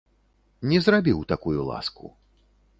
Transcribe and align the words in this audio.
Не 0.71 0.79
зрабіў 0.85 1.19
такую 1.35 1.55
ласку. 1.71 2.13